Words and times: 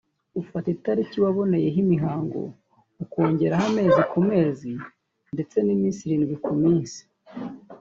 Ufata 0.41 0.67
italiki 0.77 1.17
waboneyeho 1.23 1.77
imihango 1.85 2.41
ukongeraho 3.03 3.65
amezi 3.71 4.01
ku 4.11 4.19
mezi 4.29 4.71
ndetse 5.33 5.55
n’iminsi 5.61 5.99
irindwi 6.03 6.35
ku 6.45 6.51
minsi 6.61 6.99